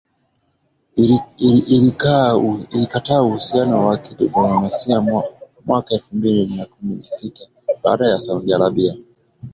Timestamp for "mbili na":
6.15-6.65